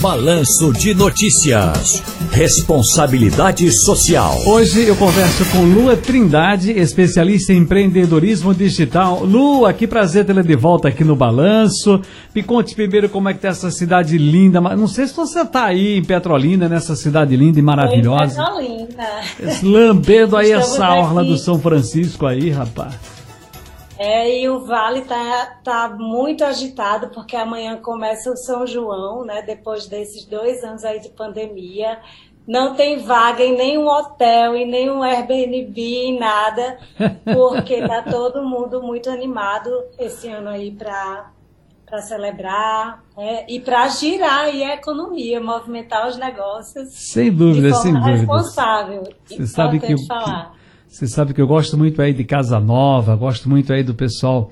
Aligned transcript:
Balanço 0.00 0.72
de 0.72 0.94
Notícias. 0.94 2.02
Responsabilidade 2.32 3.70
Social. 3.84 4.34
Hoje 4.46 4.86
eu 4.86 4.96
converso 4.96 5.44
com 5.50 5.62
Lua 5.62 5.94
Trindade, 5.94 6.70
especialista 6.70 7.52
em 7.52 7.58
empreendedorismo 7.58 8.54
digital. 8.54 9.22
Lua, 9.22 9.74
que 9.74 9.86
prazer 9.86 10.24
tê-la 10.24 10.40
de 10.40 10.56
volta 10.56 10.88
aqui 10.88 11.04
no 11.04 11.14
Balanço. 11.14 12.00
Me 12.34 12.42
conte 12.42 12.74
primeiro 12.74 13.10
como 13.10 13.28
é 13.28 13.34
que 13.34 13.40
tá 13.40 13.48
essa 13.48 13.70
cidade 13.70 14.16
linda. 14.16 14.58
Não 14.58 14.88
sei 14.88 15.06
se 15.06 15.14
você 15.14 15.44
tá 15.44 15.66
aí 15.66 15.98
em 15.98 16.02
Petrolina, 16.02 16.66
nessa 16.66 16.96
cidade 16.96 17.36
linda 17.36 17.58
e 17.58 17.62
maravilhosa. 17.62 18.42
Petrolina. 18.42 19.06
Lambendo 19.62 20.34
aí 20.34 20.52
Estamos 20.52 20.72
essa 20.72 20.94
orla 20.94 21.22
do 21.22 21.36
São 21.36 21.60
Francisco 21.60 22.24
aí, 22.24 22.48
rapaz. 22.48 23.19
É, 24.02 24.40
e 24.40 24.48
o 24.48 24.60
Vale 24.60 25.02
tá, 25.02 25.58
tá 25.62 25.90
muito 25.90 26.42
agitado 26.42 27.10
porque 27.10 27.36
amanhã 27.36 27.76
começa 27.76 28.30
o 28.30 28.36
São 28.36 28.66
João, 28.66 29.26
né? 29.26 29.42
Depois 29.42 29.86
desses 29.86 30.24
dois 30.24 30.64
anos 30.64 30.86
aí 30.86 31.00
de 31.00 31.10
pandemia. 31.10 31.98
Não 32.48 32.74
tem 32.74 33.00
vaga 33.00 33.44
em 33.44 33.54
nenhum 33.54 33.86
hotel, 33.86 34.56
em 34.56 34.66
nenhum 34.66 35.02
Airbnb, 35.02 35.78
em 35.78 36.18
nada, 36.18 36.78
porque 37.30 37.86
tá 37.86 38.00
todo 38.00 38.42
mundo 38.42 38.82
muito 38.82 39.10
animado 39.10 39.68
esse 39.98 40.28
ano 40.28 40.48
aí 40.48 40.70
para 40.70 41.30
para 41.84 42.00
celebrar 42.02 43.02
é, 43.18 43.52
e 43.52 43.58
para 43.58 43.88
girar 43.88 44.44
aí 44.44 44.62
a 44.62 44.76
economia, 44.76 45.40
movimentar 45.40 46.08
os 46.08 46.16
negócios. 46.16 46.88
Sem 46.92 47.32
dúvida, 47.32 47.74
sem 47.74 47.92
dúvida. 47.92 48.12
responsável. 48.12 49.02
Você 49.26 49.46
sabe 49.46 49.80
que, 49.80 50.06
falar. 50.06 50.54
Você 50.90 51.06
sabe 51.06 51.32
que 51.32 51.40
eu 51.40 51.46
gosto 51.46 51.78
muito 51.78 52.02
aí 52.02 52.12
de 52.12 52.24
Casa 52.24 52.58
Nova, 52.58 53.14
gosto 53.14 53.48
muito 53.48 53.72
aí 53.72 53.84
do 53.84 53.94
pessoal 53.94 54.50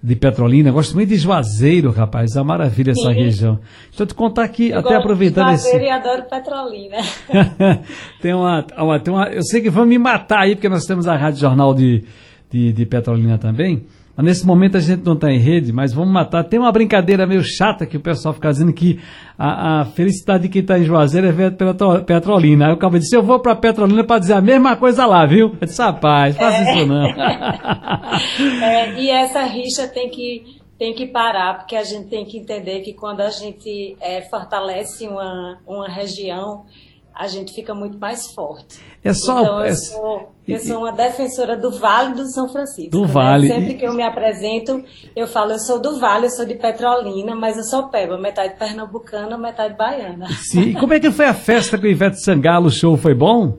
de 0.00 0.14
Petrolina, 0.14 0.70
gosto 0.70 0.94
muito 0.94 1.08
de 1.08 1.16
Juazeiro, 1.16 1.90
rapaz, 1.90 2.36
é 2.36 2.38
uma 2.38 2.44
maravilha 2.44 2.92
essa 2.92 3.08
Sim. 3.08 3.12
região. 3.12 3.58
Deixa 3.88 4.04
eu 4.04 4.06
te 4.06 4.14
contar 4.14 4.44
aqui, 4.44 4.70
eu 4.70 4.78
até 4.78 4.94
aproveitando 4.94 5.46
de 5.46 5.56
Juazeiro 5.56 5.78
esse... 5.78 5.86
e 5.86 5.90
adoro 5.90 6.22
Petrolina. 6.30 6.96
tem, 8.22 8.32
uma, 8.32 8.64
uma, 8.78 9.00
tem 9.00 9.12
uma, 9.12 9.28
eu 9.30 9.42
sei 9.42 9.60
que 9.60 9.68
vão 9.68 9.84
me 9.84 9.98
matar 9.98 10.42
aí, 10.42 10.54
porque 10.54 10.68
nós 10.68 10.84
temos 10.84 11.08
a 11.08 11.16
Rádio 11.16 11.40
Jornal 11.40 11.74
de, 11.74 12.04
de, 12.48 12.72
de 12.72 12.86
Petrolina 12.86 13.36
também, 13.36 13.84
nesse 14.22 14.46
momento 14.46 14.76
a 14.76 14.80
gente 14.80 15.04
não 15.04 15.14
está 15.14 15.30
em 15.30 15.38
rede, 15.38 15.72
mas 15.72 15.92
vamos 15.92 16.12
matar. 16.12 16.44
Tem 16.44 16.58
uma 16.58 16.72
brincadeira 16.72 17.26
meio 17.26 17.42
chata 17.42 17.86
que 17.86 17.96
o 17.96 18.00
pessoal 18.00 18.34
fica 18.34 18.50
dizendo 18.50 18.72
que 18.72 19.00
a, 19.38 19.80
a 19.80 19.84
felicidade 19.84 20.44
de 20.44 20.48
quem 20.48 20.62
está 20.62 20.78
em 20.78 20.84
Juazeiro 20.84 21.26
é 21.26 21.32
ver 21.32 21.56
Petrolina. 22.04 22.68
Aí 22.68 22.72
o 22.72 22.76
cara 22.76 22.98
disse, 22.98 23.16
eu 23.16 23.22
vou 23.22 23.38
para 23.40 23.56
Petrolina 23.56 24.04
para 24.04 24.18
dizer 24.18 24.34
a 24.34 24.40
mesma 24.40 24.76
coisa 24.76 25.06
lá, 25.06 25.24
viu? 25.26 25.56
Eu 25.60 25.66
disse, 25.66 25.80
rapaz, 25.80 26.36
faça 26.36 26.58
é. 26.58 26.74
isso 26.74 26.86
não. 26.86 27.06
é, 28.64 29.00
e 29.00 29.10
essa 29.10 29.44
rixa 29.44 29.86
tem 29.88 30.10
que, 30.10 30.60
tem 30.78 30.94
que 30.94 31.06
parar, 31.06 31.58
porque 31.58 31.76
a 31.76 31.84
gente 31.84 32.08
tem 32.08 32.24
que 32.24 32.38
entender 32.38 32.80
que 32.80 32.92
quando 32.92 33.20
a 33.20 33.30
gente 33.30 33.96
é, 34.00 34.22
fortalece 34.22 35.06
uma, 35.06 35.58
uma 35.66 35.88
região, 35.88 36.64
a 37.14 37.26
gente 37.26 37.54
fica 37.54 37.74
muito 37.74 37.98
mais 37.98 38.32
forte. 38.32 38.80
É 39.02 39.12
só, 39.12 39.40
então, 39.40 39.58
eu, 39.60 39.64
é... 39.64 39.74
Sou, 39.74 40.32
eu 40.46 40.58
sou 40.58 40.78
uma 40.78 40.92
defensora 40.92 41.56
do 41.56 41.70
Vale 41.70 42.14
do 42.14 42.26
São 42.26 42.48
Francisco. 42.48 42.90
Do 42.90 43.02
né? 43.02 43.06
Vale. 43.06 43.48
Sempre 43.48 43.74
que 43.74 43.86
eu 43.86 43.94
me 43.94 44.02
apresento, 44.02 44.84
eu 45.14 45.26
falo, 45.26 45.52
eu 45.52 45.58
sou 45.58 45.80
do 45.80 45.98
Vale, 45.98 46.26
eu 46.26 46.30
sou 46.30 46.44
de 46.44 46.54
Petrolina, 46.54 47.34
mas 47.34 47.56
eu 47.56 47.64
sou 47.64 47.88
peba, 47.88 48.18
metade 48.18 48.54
pernambucana, 48.58 49.36
metade 49.38 49.74
baiana. 49.74 50.28
Sim, 50.32 50.62
e 50.62 50.74
como 50.74 50.94
é 50.94 51.00
que 51.00 51.10
foi 51.10 51.26
a 51.26 51.34
festa 51.34 51.78
com 51.78 51.84
o 51.84 51.88
Ivete 51.88 52.20
Sangalo? 52.20 52.66
O 52.66 52.70
show 52.70 52.96
foi 52.96 53.14
bom? 53.14 53.58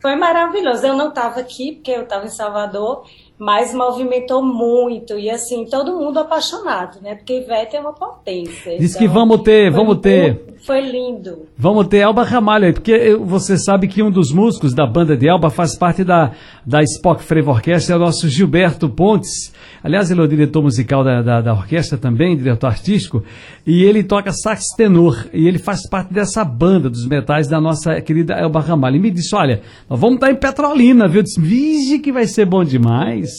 Foi 0.00 0.16
maravilhoso. 0.16 0.86
Eu 0.86 0.94
não 0.94 1.08
estava 1.08 1.40
aqui, 1.40 1.72
porque 1.72 1.90
eu 1.90 2.02
estava 2.02 2.26
em 2.26 2.30
Salvador, 2.30 3.06
mas 3.38 3.74
movimentou 3.74 4.44
muito 4.44 5.18
e 5.18 5.28
assim 5.28 5.64
todo 5.64 5.98
mundo 5.98 6.18
apaixonado, 6.18 7.00
né? 7.02 7.16
Porque 7.16 7.40
Ivete 7.40 7.76
é 7.76 7.80
uma 7.80 7.92
potência. 7.92 8.78
Diz 8.78 8.94
então, 8.94 9.00
que 9.00 9.08
vamos 9.08 9.42
ter, 9.42 9.70
vamos 9.70 9.98
ter. 9.98 10.54
Foi 10.64 10.80
lindo. 10.80 11.40
Vamos 11.58 11.88
ter 11.88 11.98
Elba 11.98 12.22
Ramalho 12.22 12.64
aí, 12.64 12.72
porque 12.72 13.14
você 13.16 13.58
sabe 13.58 13.86
que 13.86 14.02
um 14.02 14.10
dos 14.10 14.32
músicos 14.32 14.72
da 14.72 14.86
banda 14.86 15.14
de 15.14 15.28
Elba 15.28 15.50
faz 15.50 15.76
parte 15.76 16.02
da, 16.02 16.32
da 16.64 16.82
Spock 16.82 17.22
Frevo 17.22 17.50
Orquestra, 17.50 17.94
é 17.94 17.98
o 17.98 18.00
nosso 18.00 18.28
Gilberto 18.30 18.88
Pontes. 18.88 19.52
Aliás, 19.82 20.10
ele 20.10 20.20
é 20.20 20.24
o 20.24 20.28
diretor 20.28 20.62
musical 20.62 21.04
da, 21.04 21.20
da, 21.20 21.42
da 21.42 21.52
orquestra 21.52 21.98
também, 21.98 22.34
diretor 22.34 22.68
artístico, 22.68 23.22
e 23.66 23.84
ele 23.84 24.02
toca 24.02 24.32
sax 24.32 24.68
tenor, 24.74 25.26
e 25.34 25.46
ele 25.46 25.58
faz 25.58 25.86
parte 25.86 26.14
dessa 26.14 26.42
banda 26.42 26.88
dos 26.88 27.06
metais 27.06 27.46
da 27.46 27.60
nossa 27.60 28.00
querida 28.00 28.32
Elba 28.32 28.60
Ramalho. 28.60 28.96
E 28.96 29.00
me 29.00 29.10
disse, 29.10 29.34
olha, 29.34 29.60
nós 29.90 30.00
vamos 30.00 30.14
estar 30.14 30.30
em 30.30 30.36
Petrolina, 30.36 31.06
viu? 31.06 31.18
Eu 31.18 31.24
disse, 31.24 31.38
vige 31.38 31.98
que 31.98 32.10
vai 32.10 32.26
ser 32.26 32.46
bom 32.46 32.64
demais. 32.64 33.33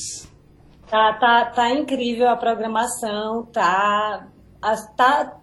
Tá, 0.89 1.13
tá, 1.13 1.45
tá 1.45 1.72
incrível 1.72 2.29
a 2.29 2.35
programação, 2.35 3.45
tá, 3.51 4.28
tá 4.95 5.38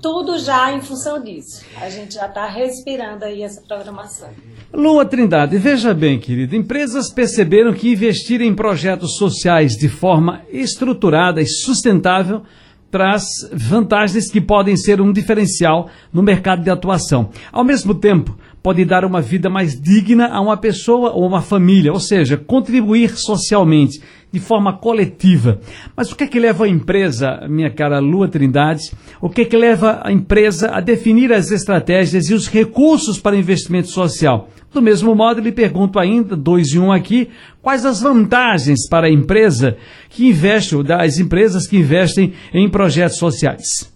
tudo 0.00 0.38
já 0.38 0.72
em 0.72 0.80
função 0.80 1.22
disso. 1.22 1.64
A 1.80 1.90
gente 1.90 2.14
já 2.14 2.26
está 2.26 2.46
respirando 2.46 3.24
aí 3.24 3.42
essa 3.42 3.60
programação. 3.60 4.30
Lua 4.72 5.04
Trindade, 5.04 5.58
veja 5.58 5.92
bem, 5.92 6.18
querida, 6.18 6.56
empresas 6.56 7.12
perceberam 7.12 7.72
que 7.72 7.92
investir 7.92 8.40
em 8.40 8.54
projetos 8.54 9.16
sociais 9.16 9.72
de 9.72 9.88
forma 9.88 10.42
estruturada 10.50 11.42
e 11.42 11.46
sustentável 11.46 12.42
traz 12.90 13.22
vantagens 13.52 14.30
que 14.30 14.40
podem 14.40 14.76
ser 14.76 15.00
um 15.00 15.12
diferencial 15.12 15.88
no 16.12 16.22
mercado 16.22 16.62
de 16.62 16.70
atuação. 16.70 17.30
Ao 17.52 17.62
mesmo 17.62 17.94
tempo, 17.94 18.36
pode 18.62 18.84
dar 18.84 19.04
uma 19.04 19.20
vida 19.20 19.48
mais 19.48 19.80
digna 19.80 20.28
a 20.28 20.40
uma 20.40 20.56
pessoa 20.56 21.12
ou 21.12 21.26
uma 21.26 21.40
família, 21.40 21.92
ou 21.92 22.00
seja, 22.00 22.36
contribuir 22.36 23.16
socialmente, 23.16 24.00
de 24.32 24.38
forma 24.38 24.76
coletiva. 24.76 25.60
Mas 25.96 26.12
o 26.12 26.16
que 26.16 26.24
é 26.24 26.26
que 26.26 26.38
leva 26.38 26.64
a 26.64 26.68
empresa, 26.68 27.46
minha 27.48 27.70
cara 27.70 27.98
Lua 27.98 28.28
Trindade, 28.28 28.92
o 29.20 29.28
que 29.28 29.42
é 29.42 29.44
que 29.44 29.56
leva 29.56 30.00
a 30.04 30.12
empresa 30.12 30.70
a 30.70 30.80
definir 30.80 31.32
as 31.32 31.50
estratégias 31.50 32.30
e 32.30 32.34
os 32.34 32.46
recursos 32.46 33.18
para 33.18 33.36
investimento 33.36 33.88
social? 33.88 34.48
Do 34.72 34.80
mesmo 34.80 35.16
modo, 35.16 35.40
lhe 35.40 35.50
pergunto 35.50 35.98
ainda, 35.98 36.36
dois 36.36 36.68
e 36.68 36.78
um 36.78 36.92
aqui, 36.92 37.28
quais 37.60 37.84
as 37.84 38.00
vantagens 38.00 38.88
para 38.88 39.08
a 39.08 39.10
empresa 39.10 39.76
que 40.08 40.28
investe, 40.28 40.80
das 40.84 41.18
empresas 41.18 41.66
que 41.66 41.76
investem 41.76 42.32
em 42.54 42.68
projetos 42.68 43.18
sociais? 43.18 43.89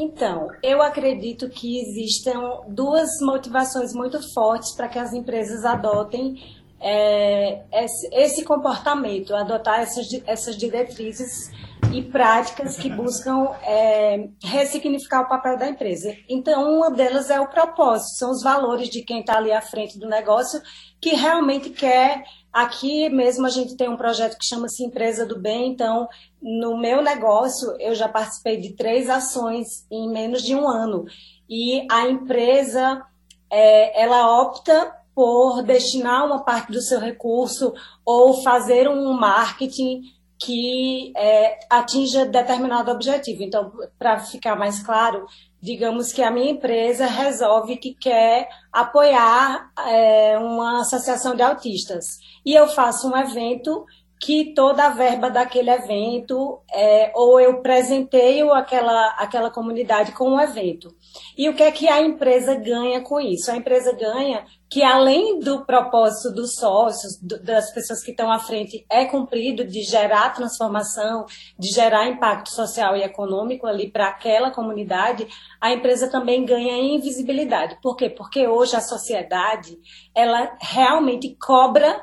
Então, 0.00 0.48
eu 0.62 0.80
acredito 0.80 1.48
que 1.48 1.80
existam 1.80 2.60
duas 2.68 3.20
motivações 3.20 3.92
muito 3.92 4.22
fortes 4.32 4.70
para 4.70 4.86
que 4.86 4.96
as 4.96 5.12
empresas 5.12 5.64
adotem 5.64 6.40
é, 6.80 7.64
esse, 8.12 8.44
comportamento, 8.44 9.34
adotar 9.34 9.80
essas, 9.80 10.06
essas 10.24 10.56
diretrizes 10.56 11.50
e 11.92 12.02
práticas 12.02 12.76
que 12.76 12.90
buscam 12.90 13.50
é, 13.62 14.28
ressignificar 14.42 15.22
o 15.22 15.28
papel 15.28 15.56
da 15.56 15.68
empresa. 15.68 16.14
Então, 16.28 16.76
uma 16.76 16.90
delas 16.90 17.30
é 17.30 17.40
o 17.40 17.48
propósito, 17.48 18.16
são 18.16 18.30
os 18.30 18.42
valores 18.42 18.88
de 18.88 19.02
quem 19.02 19.20
está 19.20 19.36
ali 19.36 19.52
à 19.52 19.60
frente 19.60 19.98
do 19.98 20.08
negócio 20.08 20.60
que 21.00 21.10
realmente 21.10 21.70
quer. 21.70 22.24
Aqui 22.52 23.08
mesmo 23.08 23.46
a 23.46 23.50
gente 23.50 23.76
tem 23.76 23.88
um 23.88 23.96
projeto 23.96 24.38
que 24.38 24.46
chama-se 24.46 24.84
Empresa 24.84 25.24
do 25.24 25.38
Bem, 25.38 25.70
então 25.72 26.08
no 26.42 26.78
meu 26.78 27.02
negócio 27.02 27.74
eu 27.78 27.94
já 27.94 28.08
participei 28.08 28.58
de 28.58 28.74
três 28.74 29.08
ações 29.08 29.86
em 29.90 30.10
menos 30.10 30.42
de 30.42 30.54
um 30.54 30.68
ano 30.68 31.04
e 31.48 31.86
a 31.90 32.08
empresa 32.08 33.02
é, 33.50 34.02
ela 34.02 34.40
opta 34.42 34.94
por 35.14 35.62
destinar 35.62 36.26
uma 36.26 36.44
parte 36.44 36.70
do 36.70 36.80
seu 36.80 37.00
recurso 37.00 37.74
ou 38.04 38.42
fazer 38.42 38.88
um 38.88 39.12
marketing 39.12 40.02
que 40.38 41.12
é, 41.16 41.58
atinja 41.68 42.24
determinado 42.24 42.90
objetivo. 42.90 43.42
Então, 43.42 43.72
para 43.98 44.20
ficar 44.20 44.56
mais 44.56 44.82
claro, 44.82 45.26
digamos 45.60 46.12
que 46.12 46.22
a 46.22 46.30
minha 46.30 46.50
empresa 46.50 47.06
resolve 47.06 47.76
que 47.76 47.94
quer 47.94 48.48
apoiar 48.72 49.70
é, 49.86 50.38
uma 50.38 50.80
associação 50.82 51.34
de 51.34 51.42
autistas 51.42 52.20
e 52.44 52.54
eu 52.54 52.68
faço 52.68 53.08
um 53.08 53.16
evento 53.16 53.84
que 54.20 54.52
toda 54.52 54.86
a 54.86 54.90
verba 54.90 55.30
daquele 55.30 55.70
evento, 55.70 56.60
é, 56.72 57.12
ou 57.14 57.38
eu 57.40 57.62
presenteio 57.62 58.52
aquela, 58.52 59.10
aquela 59.18 59.50
comunidade 59.50 60.12
com 60.12 60.30
um 60.30 60.40
evento. 60.40 60.94
E 61.36 61.48
o 61.48 61.54
que 61.54 61.62
é 61.62 61.70
que 61.70 61.88
a 61.88 62.02
empresa 62.02 62.54
ganha 62.56 63.00
com 63.00 63.20
isso? 63.20 63.50
A 63.50 63.56
empresa 63.56 63.92
ganha 63.92 64.44
que, 64.68 64.82
além 64.82 65.38
do 65.38 65.64
propósito 65.64 66.34
dos 66.34 66.54
sócios, 66.54 67.16
do, 67.22 67.42
das 67.42 67.72
pessoas 67.72 68.02
que 68.02 68.10
estão 68.10 68.30
à 68.30 68.40
frente, 68.40 68.84
é 68.90 69.04
cumprido 69.04 69.64
de 69.64 69.82
gerar 69.82 70.34
transformação, 70.34 71.24
de 71.58 71.68
gerar 71.68 72.08
impacto 72.08 72.50
social 72.50 72.96
e 72.96 73.02
econômico 73.02 73.66
ali 73.66 73.90
para 73.90 74.08
aquela 74.08 74.50
comunidade, 74.50 75.28
a 75.60 75.72
empresa 75.72 76.10
também 76.10 76.44
ganha 76.44 76.76
invisibilidade. 76.76 77.78
Por 77.80 77.96
quê? 77.96 78.10
Porque 78.10 78.48
hoje 78.48 78.74
a 78.74 78.80
sociedade, 78.80 79.78
ela 80.14 80.56
realmente 80.60 81.36
cobra 81.40 82.02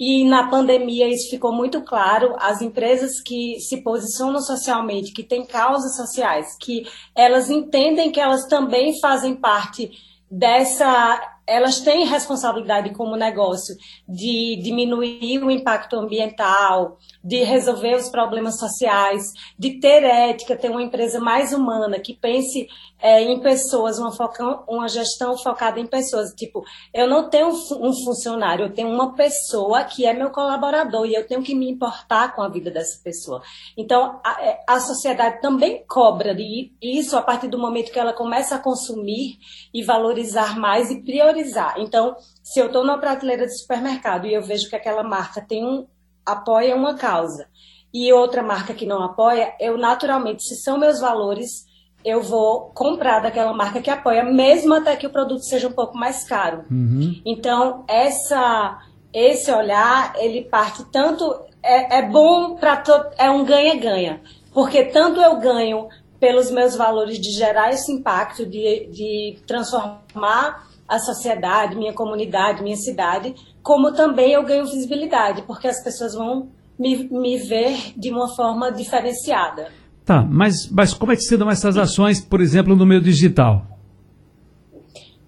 e 0.00 0.24
na 0.24 0.48
pandemia 0.48 1.06
isso 1.06 1.28
ficou 1.28 1.52
muito 1.52 1.82
claro. 1.82 2.34
As 2.38 2.62
empresas 2.62 3.20
que 3.20 3.60
se 3.60 3.82
posicionam 3.82 4.40
socialmente, 4.40 5.12
que 5.12 5.22
têm 5.22 5.44
causas 5.44 5.94
sociais, 5.94 6.56
que 6.58 6.86
elas 7.14 7.50
entendem 7.50 8.10
que 8.10 8.18
elas 8.18 8.46
também 8.46 8.98
fazem 8.98 9.36
parte 9.36 9.90
dessa 10.30 11.20
elas 11.50 11.80
têm 11.80 12.06
responsabilidade 12.06 12.90
como 12.90 13.16
negócio 13.16 13.74
de 14.08 14.56
diminuir 14.62 15.42
o 15.42 15.50
impacto 15.50 15.96
ambiental, 15.96 16.96
de 17.22 17.42
resolver 17.42 17.96
os 17.96 18.08
problemas 18.08 18.56
sociais, 18.56 19.32
de 19.58 19.80
ter 19.80 20.04
ética, 20.04 20.56
ter 20.56 20.70
uma 20.70 20.82
empresa 20.82 21.18
mais 21.18 21.52
humana, 21.52 21.98
que 21.98 22.14
pense 22.14 22.68
é, 23.02 23.20
em 23.22 23.40
pessoas, 23.40 23.98
uma, 23.98 24.12
foca, 24.12 24.62
uma 24.68 24.88
gestão 24.88 25.36
focada 25.36 25.80
em 25.80 25.86
pessoas. 25.86 26.30
Tipo, 26.34 26.62
eu 26.94 27.08
não 27.08 27.28
tenho 27.28 27.48
um 27.48 27.92
funcionário, 28.04 28.66
eu 28.66 28.72
tenho 28.72 28.88
uma 28.88 29.14
pessoa 29.14 29.82
que 29.82 30.06
é 30.06 30.12
meu 30.12 30.30
colaborador 30.30 31.04
e 31.06 31.14
eu 31.14 31.26
tenho 31.26 31.42
que 31.42 31.54
me 31.54 31.68
importar 31.68 32.34
com 32.34 32.42
a 32.42 32.48
vida 32.48 32.70
dessa 32.70 33.02
pessoa. 33.02 33.42
Então, 33.76 34.20
a, 34.24 34.40
é, 34.40 34.60
a 34.68 34.78
sociedade 34.78 35.40
também 35.40 35.84
cobra 35.88 36.32
de 36.32 36.72
isso 36.80 37.16
a 37.16 37.22
partir 37.22 37.48
do 37.48 37.58
momento 37.58 37.90
que 37.90 37.98
ela 37.98 38.12
começa 38.12 38.54
a 38.54 38.58
consumir 38.58 39.38
e 39.74 39.82
valorizar 39.82 40.56
mais 40.56 40.90
e 40.90 41.02
priorizar. 41.02 41.39
Então, 41.78 42.16
se 42.42 42.60
eu 42.60 42.66
estou 42.66 42.84
numa 42.84 42.98
prateleira 42.98 43.46
de 43.46 43.58
supermercado 43.58 44.26
e 44.26 44.34
eu 44.34 44.42
vejo 44.42 44.68
que 44.68 44.76
aquela 44.76 45.02
marca 45.02 45.40
tem 45.40 45.64
um 45.64 45.86
apoia 46.24 46.76
uma 46.76 46.94
causa 46.94 47.48
e 47.92 48.12
outra 48.12 48.42
marca 48.42 48.72
que 48.72 48.86
não 48.86 49.02
apoia, 49.02 49.52
eu 49.58 49.76
naturalmente, 49.76 50.44
se 50.44 50.56
são 50.56 50.78
meus 50.78 51.00
valores, 51.00 51.66
eu 52.04 52.22
vou 52.22 52.70
comprar 52.72 53.20
daquela 53.20 53.52
marca 53.52 53.80
que 53.80 53.90
apoia, 53.90 54.24
mesmo 54.24 54.74
até 54.74 54.96
que 54.96 55.06
o 55.06 55.10
produto 55.10 55.42
seja 55.42 55.68
um 55.68 55.72
pouco 55.72 55.98
mais 55.98 56.24
caro. 56.24 56.64
Uhum. 56.70 57.20
Então, 57.26 57.84
essa, 57.88 58.78
esse 59.12 59.50
olhar, 59.50 60.14
ele 60.16 60.42
parte 60.42 60.84
tanto. 60.90 61.48
É, 61.62 61.98
é 61.98 62.02
bom 62.08 62.54
para 62.56 62.82
é 63.18 63.30
um 63.30 63.44
ganha-ganha, 63.44 64.22
porque 64.54 64.84
tanto 64.84 65.20
eu 65.20 65.38
ganho 65.38 65.88
pelos 66.18 66.50
meus 66.50 66.74
valores 66.74 67.18
de 67.18 67.30
gerar 67.32 67.70
esse 67.70 67.92
impacto, 67.92 68.46
de, 68.46 68.86
de 68.86 69.38
transformar 69.46 70.66
a 70.90 70.98
sociedade, 70.98 71.76
minha 71.76 71.92
comunidade, 71.92 72.64
minha 72.64 72.76
cidade, 72.76 73.32
como 73.62 73.92
também 73.92 74.32
eu 74.32 74.42
ganho 74.42 74.66
visibilidade, 74.66 75.42
porque 75.42 75.68
as 75.68 75.80
pessoas 75.82 76.14
vão 76.14 76.48
me, 76.76 77.08
me 77.08 77.38
ver 77.38 77.92
de 77.96 78.10
uma 78.10 78.34
forma 78.34 78.72
diferenciada. 78.72 79.68
Tá, 80.04 80.26
mas, 80.28 80.68
mas 80.68 80.92
como 80.92 81.12
é 81.12 81.16
que 81.16 81.22
se 81.22 81.36
dão 81.36 81.48
essas 81.48 81.78
ações, 81.78 82.20
por 82.20 82.40
exemplo, 82.40 82.74
no 82.74 82.84
meio 82.84 83.00
digital? 83.00 83.64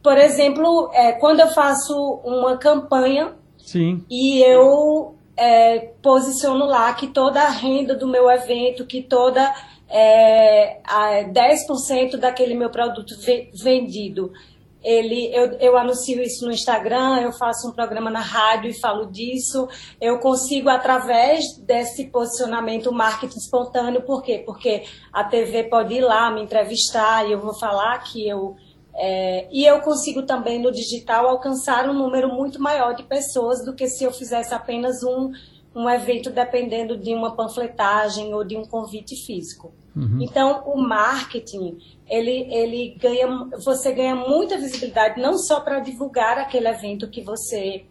Por 0.02 0.18
exemplo, 0.18 0.90
é, 0.92 1.12
quando 1.12 1.38
eu 1.38 1.48
faço 1.48 1.94
uma 2.24 2.56
campanha 2.56 3.34
Sim. 3.56 4.04
e 4.10 4.42
eu 4.42 5.14
é, 5.36 5.78
posiciono 6.02 6.66
lá 6.66 6.92
que 6.94 7.06
toda 7.06 7.40
a 7.40 7.50
renda 7.50 7.94
do 7.94 8.08
meu 8.08 8.28
evento, 8.28 8.84
que 8.84 9.00
toda 9.00 9.54
é, 9.88 10.80
10% 11.30 12.16
daquele 12.16 12.54
meu 12.54 12.70
produto 12.70 13.14
vendido 13.54 14.32
ele, 14.82 15.34
eu, 15.34 15.52
eu 15.58 15.76
anuncio 15.76 16.20
isso 16.20 16.44
no 16.44 16.52
Instagram, 16.52 17.20
eu 17.20 17.32
faço 17.32 17.68
um 17.68 17.72
programa 17.72 18.10
na 18.10 18.20
rádio 18.20 18.70
e 18.70 18.80
falo 18.80 19.06
disso. 19.06 19.68
Eu 20.00 20.18
consigo, 20.18 20.68
através 20.68 21.56
desse 21.58 22.06
posicionamento, 22.06 22.92
marketing 22.92 23.38
espontâneo. 23.38 24.02
Por 24.02 24.22
quê? 24.22 24.42
Porque 24.44 24.84
a 25.12 25.22
TV 25.24 25.64
pode 25.64 25.94
ir 25.94 26.00
lá 26.00 26.30
me 26.30 26.42
entrevistar 26.42 27.26
e 27.28 27.32
eu 27.32 27.40
vou 27.40 27.54
falar 27.54 27.98
que 28.00 28.26
eu. 28.26 28.56
É, 28.94 29.48
e 29.50 29.64
eu 29.64 29.80
consigo 29.80 30.22
também 30.22 30.60
no 30.60 30.70
digital 30.70 31.26
alcançar 31.26 31.88
um 31.88 31.94
número 31.94 32.28
muito 32.28 32.60
maior 32.60 32.94
de 32.94 33.02
pessoas 33.04 33.64
do 33.64 33.74
que 33.74 33.88
se 33.88 34.04
eu 34.04 34.12
fizesse 34.12 34.52
apenas 34.52 35.02
um, 35.02 35.32
um 35.74 35.88
evento 35.88 36.28
dependendo 36.28 36.98
de 36.98 37.14
uma 37.14 37.34
panfletagem 37.34 38.34
ou 38.34 38.44
de 38.44 38.56
um 38.56 38.66
convite 38.66 39.16
físico. 39.16 39.72
Uhum. 39.94 40.18
Então, 40.20 40.62
o 40.66 40.80
marketing, 40.80 41.78
ele, 42.08 42.48
ele 42.52 42.96
ganha, 42.98 43.28
você 43.64 43.92
ganha 43.92 44.14
muita 44.14 44.56
visibilidade 44.56 45.20
não 45.20 45.36
só 45.36 45.60
para 45.60 45.80
divulgar 45.80 46.38
aquele 46.38 46.68
evento 46.68 47.08
que 47.08 47.20
você 47.20 47.84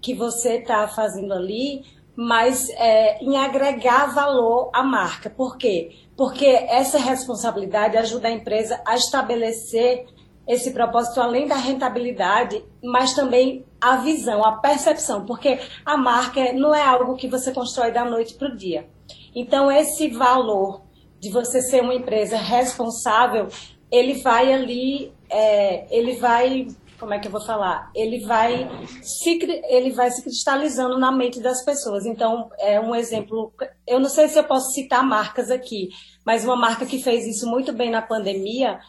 que 0.00 0.14
você 0.14 0.56
está 0.56 0.88
fazendo 0.88 1.32
ali, 1.32 1.84
mas 2.16 2.68
é, 2.70 3.22
em 3.22 3.36
agregar 3.36 4.12
valor 4.12 4.68
à 4.72 4.82
marca. 4.82 5.30
Por 5.30 5.56
quê? 5.56 5.92
Porque 6.16 6.44
essa 6.44 6.98
responsabilidade 6.98 7.96
ajuda 7.96 8.26
a 8.26 8.32
empresa 8.32 8.82
a 8.84 8.96
estabelecer 8.96 10.06
esse 10.46 10.72
propósito 10.72 11.20
além 11.20 11.46
da 11.46 11.54
rentabilidade, 11.54 12.64
mas 12.82 13.14
também 13.14 13.64
a 13.80 13.98
visão, 13.98 14.44
a 14.44 14.56
percepção, 14.56 15.24
porque 15.24 15.60
a 15.84 15.96
marca 15.96 16.52
não 16.52 16.74
é 16.74 16.82
algo 16.82 17.14
que 17.14 17.28
você 17.28 17.52
constrói 17.52 17.92
da 17.92 18.04
noite 18.04 18.34
para 18.34 18.48
o 18.48 18.56
dia. 18.56 18.88
Então, 19.34 19.70
esse 19.70 20.08
valor 20.08 20.82
de 21.22 21.30
você 21.30 21.62
ser 21.62 21.80
uma 21.80 21.94
empresa 21.94 22.36
responsável, 22.36 23.46
ele 23.92 24.14
vai 24.14 24.52
ali, 24.52 25.12
é, 25.30 25.86
ele 25.96 26.16
vai, 26.16 26.66
como 26.98 27.14
é 27.14 27.20
que 27.20 27.28
eu 27.28 27.30
vou 27.30 27.40
falar? 27.40 27.92
Ele 27.94 28.24
vai 28.24 28.68
se, 29.02 29.38
ele 29.68 29.92
vai 29.92 30.10
se 30.10 30.20
cristalizando 30.20 30.98
na 30.98 31.12
mente 31.12 31.40
das 31.40 31.64
pessoas. 31.64 32.06
Então, 32.06 32.50
é 32.58 32.80
um 32.80 32.92
exemplo. 32.92 33.52
Eu 33.86 34.00
não 34.00 34.08
sei 34.08 34.26
se 34.26 34.36
eu 34.36 34.42
posso 34.42 34.72
citar 34.72 35.06
marcas 35.06 35.48
aqui, 35.48 35.90
mas 36.26 36.44
uma 36.44 36.56
marca 36.56 36.84
que 36.84 37.00
fez 37.00 37.24
isso 37.24 37.48
muito 37.48 37.72
bem 37.72 37.88
na 37.88 38.02
pandemia 38.02 38.80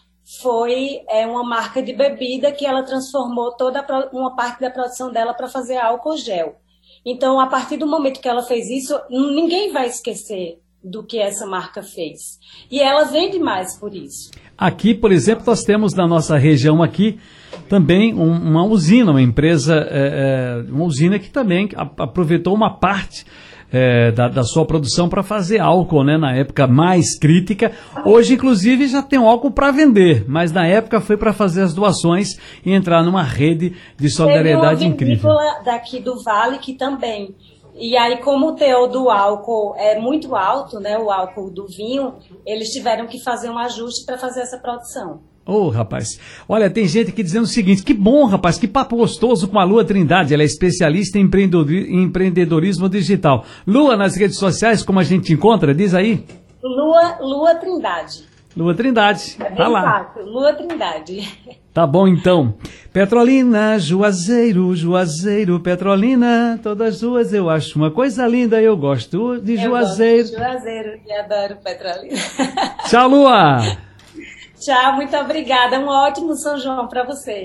foi 0.42 1.04
é, 1.10 1.28
uma 1.28 1.44
marca 1.44 1.84
de 1.84 1.94
bebida 1.94 2.52
que 2.52 2.66
ela 2.66 2.82
transformou 2.82 3.56
toda 3.56 3.86
uma 4.12 4.36
parte 4.36 4.60
da 4.60 4.72
produção 4.72 5.12
dela 5.12 5.36
para 5.36 5.48
fazer 5.48 5.78
álcool 5.78 6.18
gel. 6.18 6.56
Então, 7.06 7.40
a 7.40 7.46
partir 7.46 7.78
do 7.78 7.86
momento 7.86 8.20
que 8.20 8.28
ela 8.28 8.42
fez 8.42 8.70
isso, 8.72 9.00
ninguém 9.08 9.72
vai 9.72 9.86
esquecer 9.86 10.63
do 10.84 11.04
que 11.04 11.18
essa 11.18 11.46
marca 11.46 11.82
fez. 11.82 12.40
E 12.70 12.80
ela 12.80 13.06
vende 13.06 13.40
mais 13.40 13.80
por 13.80 13.96
isso. 13.96 14.32
Aqui, 14.58 14.94
por 14.94 15.12
exemplo, 15.12 15.44
nós 15.48 15.64
temos 15.64 15.94
na 15.94 16.08
nossa 16.08 16.38
região 16.38 16.84
aqui 16.84 17.20
também 17.70 18.14
um, 18.14 18.32
uma 18.32 18.66
usina, 18.66 19.12
uma 19.12 19.22
empresa, 19.22 19.76
é, 19.90 20.64
uma 20.70 20.86
usina 20.86 21.18
que 21.18 21.30
também 21.30 21.70
aproveitou 21.76 22.54
uma 22.54 22.78
parte 22.78 23.26
é, 23.72 24.12
da, 24.12 24.28
da, 24.28 24.44
sua 24.44 24.66
produção 24.66 25.10
para 25.10 25.24
fazer 25.24 25.60
álcool, 25.60 26.04
né? 26.04 26.16
Na 26.16 26.36
época 26.36 26.68
mais 26.68 27.18
crítica. 27.18 27.72
Hoje, 28.06 28.36
inclusive, 28.36 28.88
já 28.88 29.02
tem 29.02 29.18
álcool 29.18 29.50
para 29.50 29.72
vender, 29.72 30.26
mas 30.28 30.52
na 30.52 30.68
época 30.68 31.02
foi 31.02 31.18
para 31.18 31.34
fazer 31.34 31.64
as 31.64 31.74
doações 31.74 32.38
e 32.64 32.72
entrar 32.72 33.02
numa 33.04 33.24
rede 33.24 33.76
de 33.98 34.10
solidariedade 34.12 34.82
Teve 34.82 34.86
uma 34.86 34.94
incrível. 34.94 35.32
daqui 35.66 36.00
do 36.00 36.22
Vale 36.24 36.60
que 36.60 36.74
também 36.74 37.34
e 37.76 37.98
aí, 37.98 38.18
como 38.18 38.50
o 38.50 38.56
teor 38.56 38.88
do 38.88 39.10
álcool 39.10 39.76
é 39.78 40.00
muito 40.00 40.36
alto, 40.36 40.80
né, 40.80 40.98
o 40.98 41.10
álcool 41.10 41.50
do 41.50 41.66
vinho, 41.68 42.16
eles 42.46 42.70
tiveram 42.70 43.08
que 43.08 43.20
fazer 43.20 43.50
um 43.50 43.58
ajuste 43.58 44.06
para 44.06 44.18
fazer 44.18 44.42
essa 44.42 44.58
produção. 44.58 45.22
Ô, 45.46 45.54
oh, 45.54 45.70
rapaz. 45.70 46.20
Olha, 46.48 46.70
tem 46.70 46.88
gente 46.88 47.10
aqui 47.10 47.22
dizendo 47.22 47.44
o 47.44 47.48
seguinte: 47.48 47.84
que 47.84 47.94
bom, 47.94 48.26
rapaz, 48.26 48.58
que 48.58 48.68
papo 48.68 48.96
gostoso 48.96 49.48
com 49.48 49.60
a 49.60 49.64
Lua 49.66 49.84
Trindade. 49.84 50.34
Ela 50.34 50.44
é 50.44 50.46
especialista 50.46 51.18
em 51.18 51.24
empreendedorismo 51.24 52.88
digital. 52.88 53.44
Lua, 53.68 53.98
nas 53.98 54.16
redes 54.16 54.38
sociais, 54.38 54.84
como 54.84 55.00
a 55.00 55.04
gente 55.04 55.34
encontra? 55.34 55.76
Diz 55.76 55.94
aí. 55.94 56.24
Lua, 56.64 57.18
Lua 57.20 57.56
Trindade. 57.56 58.24
Lua 58.56 58.74
Trindade. 58.74 59.38
É 59.40 59.52
tá 59.52 59.68
lá. 59.68 59.82
Fácil. 59.82 60.26
Lua 60.26 60.54
Trindade. 60.54 61.28
Tá 61.74 61.88
bom 61.88 62.08
então. 62.08 62.54
Petrolina, 62.92 63.80
Juazeiro, 63.80 64.76
Juazeiro, 64.76 65.60
Petrolina, 65.60 66.60
todas 66.62 67.00
duas 67.00 67.34
eu 67.34 67.50
acho 67.50 67.80
uma 67.80 67.90
coisa 67.90 68.28
linda, 68.28 68.62
eu 68.62 68.78
gosto 68.78 69.42
de 69.42 69.58
Juazeiro. 69.58 70.20
Eu 70.20 70.22
gosto 70.22 70.38
de 70.38 70.44
Juazeiro 70.44 71.00
e 71.04 71.12
adoro 71.14 71.58
Petrolina. 71.64 72.20
Tchau, 72.88 73.10
Lua. 73.10 73.62
Tchau, 74.64 74.96
muito 74.96 75.18
obrigada. 75.18 75.78
Um 75.78 75.88
ótimo 75.88 76.36
São 76.36 76.58
João 76.58 76.88
para 76.88 77.04
vocês. 77.04 77.42